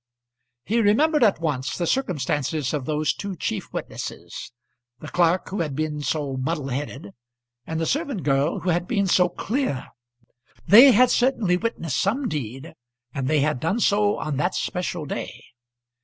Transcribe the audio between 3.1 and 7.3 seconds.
two chief witnesses, the clerk who had been so muddle headed,